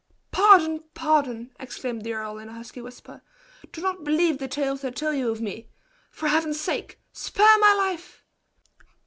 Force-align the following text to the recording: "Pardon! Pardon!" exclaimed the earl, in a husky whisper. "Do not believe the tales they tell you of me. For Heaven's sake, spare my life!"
"Pardon! 0.31 0.83
Pardon!" 0.95 1.51
exclaimed 1.59 2.01
the 2.01 2.13
earl, 2.15 2.39
in 2.39 2.49
a 2.49 2.53
husky 2.53 2.81
whisper. 2.81 3.21
"Do 3.71 3.81
not 3.81 4.03
believe 4.03 4.39
the 4.39 4.47
tales 4.47 4.81
they 4.81 4.89
tell 4.89 5.13
you 5.13 5.29
of 5.29 5.41
me. 5.41 5.69
For 6.09 6.27
Heaven's 6.29 6.59
sake, 6.59 6.97
spare 7.13 7.59
my 7.59 7.75
life!" 7.75 8.23